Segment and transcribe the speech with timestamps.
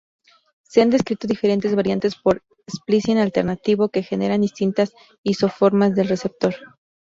[0.63, 6.55] Se han descrito diferentes variantes por "splicing alternativo" que generan distintas isoformas del receptor.